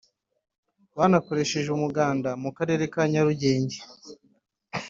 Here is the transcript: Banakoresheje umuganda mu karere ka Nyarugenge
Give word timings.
Banakoresheje 0.97 1.69
umuganda 1.77 2.29
mu 2.43 2.49
karere 2.57 2.83
ka 2.93 3.01
Nyarugenge 3.11 3.77